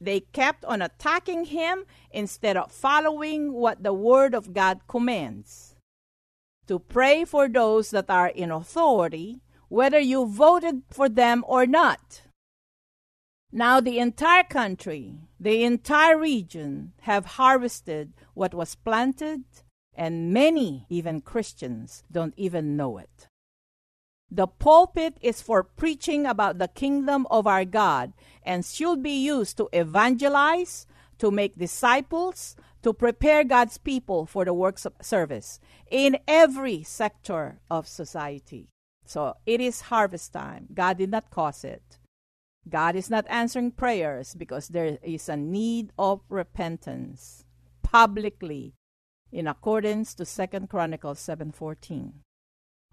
They 0.00 0.20
kept 0.20 0.64
on 0.64 0.82
attacking 0.82 1.46
him 1.46 1.84
instead 2.10 2.56
of 2.56 2.72
following 2.72 3.52
what 3.52 3.82
the 3.82 3.92
Word 3.92 4.34
of 4.34 4.52
God 4.52 4.80
commands. 4.88 5.74
To 6.66 6.78
pray 6.78 7.24
for 7.24 7.48
those 7.48 7.90
that 7.90 8.10
are 8.10 8.28
in 8.28 8.50
authority 8.50 9.40
whether 9.70 10.00
you 10.00 10.26
voted 10.26 10.82
for 10.90 11.08
them 11.08 11.44
or 11.46 11.64
not. 11.64 12.22
Now, 13.52 13.80
the 13.80 13.98
entire 13.98 14.42
country, 14.44 15.14
the 15.38 15.62
entire 15.64 16.18
region 16.18 16.92
have 17.02 17.38
harvested 17.40 18.12
what 18.34 18.52
was 18.52 18.74
planted, 18.74 19.44
and 19.94 20.32
many, 20.32 20.86
even 20.90 21.20
Christians, 21.20 22.02
don't 22.10 22.34
even 22.36 22.76
know 22.76 22.98
it. 22.98 23.28
The 24.28 24.48
pulpit 24.48 25.16
is 25.20 25.40
for 25.40 25.62
preaching 25.62 26.26
about 26.26 26.58
the 26.58 26.68
kingdom 26.68 27.26
of 27.30 27.46
our 27.46 27.64
God 27.64 28.12
and 28.42 28.64
should 28.64 29.02
be 29.02 29.24
used 29.24 29.56
to 29.56 29.68
evangelize, 29.72 30.86
to 31.18 31.30
make 31.30 31.58
disciples, 31.58 32.56
to 32.82 32.92
prepare 32.92 33.44
God's 33.44 33.78
people 33.78 34.26
for 34.26 34.44
the 34.44 34.54
works 34.54 34.84
of 34.84 34.94
service 35.00 35.60
in 35.90 36.18
every 36.26 36.82
sector 36.82 37.60
of 37.70 37.86
society. 37.86 38.68
So 39.10 39.34
it 39.44 39.60
is 39.60 39.90
harvest 39.90 40.32
time. 40.32 40.68
God 40.72 40.98
did 40.98 41.10
not 41.10 41.30
cause 41.30 41.64
it. 41.64 41.98
God 42.68 42.94
is 42.94 43.10
not 43.10 43.26
answering 43.28 43.72
prayers 43.72 44.36
because 44.36 44.68
there 44.68 44.98
is 45.02 45.28
a 45.28 45.36
need 45.36 45.90
of 45.98 46.20
repentance 46.28 47.44
publicly 47.82 48.74
in 49.32 49.48
accordance 49.48 50.14
to 50.14 50.24
2 50.24 50.68
Chronicles 50.68 51.18
7:14. 51.18 52.22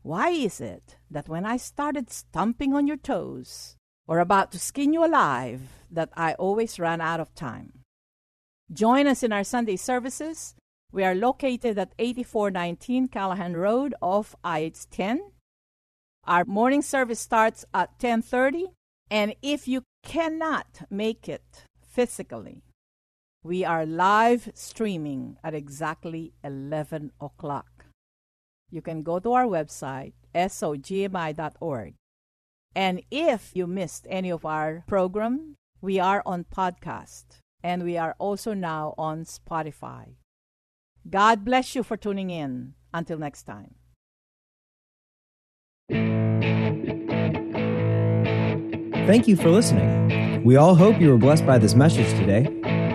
Why 0.01 0.29
is 0.29 0.59
it 0.59 0.97
that 1.11 1.29
when 1.29 1.45
I 1.45 1.57
started 1.57 2.09
stomping 2.09 2.73
on 2.73 2.87
your 2.87 2.97
toes 2.97 3.77
or 4.07 4.17
about 4.17 4.51
to 4.53 4.59
skin 4.59 4.93
you 4.93 5.05
alive 5.05 5.85
that 5.91 6.09
I 6.17 6.33
always 6.33 6.79
run 6.79 6.99
out 6.99 7.19
of 7.19 7.35
time? 7.35 7.83
Join 8.73 9.05
us 9.05 9.21
in 9.21 9.31
our 9.31 9.43
Sunday 9.43 9.75
services. 9.75 10.55
We 10.91 11.03
are 11.03 11.13
located 11.13 11.77
at 11.77 11.93
8419 11.99 13.07
Callaghan 13.09 13.55
Road 13.55 13.93
off 14.01 14.35
IH10 14.43 15.36
our 16.27 16.45
morning 16.45 16.81
service 16.81 17.19
starts 17.19 17.65
at 17.73 17.97
10:30, 17.99 18.67
and 19.09 19.33
if 19.41 19.67
you 19.67 19.83
cannot 20.03 20.81
make 20.89 21.27
it 21.29 21.65
physically, 21.81 22.63
We 23.47 23.63
are 23.63 23.85
live 23.85 24.51
streaming 24.55 25.37
at 25.41 25.53
exactly 25.53 26.33
11 26.43 27.13
o'clock. 27.21 27.85
You 28.69 28.81
can 28.81 29.03
go 29.03 29.19
to 29.19 29.31
our 29.31 29.45
website, 29.45 30.11
sogmi.org. 30.35 31.93
And 32.75 33.01
if 33.09 33.55
you 33.55 33.65
missed 33.65 34.05
any 34.09 34.29
of 34.29 34.43
our 34.43 34.83
program, 34.85 35.55
we 35.79 35.97
are 35.97 36.21
on 36.25 36.43
podcast 36.43 37.39
and 37.63 37.83
we 37.83 37.97
are 37.97 38.15
also 38.19 38.53
now 38.53 38.93
on 38.97 39.23
Spotify. 39.23 40.17
God 41.09 41.45
bless 41.45 41.73
you 41.73 41.83
for 41.83 41.95
tuning 41.95 42.29
in. 42.29 42.73
Until 42.93 43.17
next 43.17 43.43
time. 43.43 43.76
Thank 49.07 49.27
you 49.27 49.35
for 49.35 49.49
listening. 49.49 50.43
We 50.43 50.55
all 50.57 50.75
hope 50.75 50.99
you 50.99 51.09
were 51.09 51.17
blessed 51.17 51.45
by 51.45 51.57
this 51.57 51.75
message 51.75 52.09
today. 52.19 52.47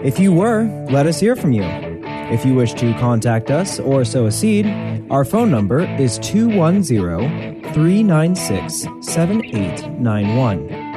If 0.05 0.19
you 0.19 0.33
were, 0.33 0.65
let 0.91 1.07
us 1.07 1.21
hear 1.21 1.37
from 1.37 1.53
you. 1.53 1.65
If 1.65 2.45
you 2.45 2.55
wish 2.55 2.75
to 2.75 2.93
contact 2.95 3.51
us 3.51 3.79
or 3.79 4.05
sow 4.05 4.27
a 4.27 4.33
seed, 4.33 4.67
our 5.11 5.25
phone 5.25 5.51
number 5.51 5.81
is 5.99 6.19
210 6.19 7.73
396 7.73 8.87
7891. 9.01 10.82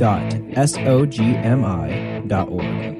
www.sogmi.org. 0.00 2.99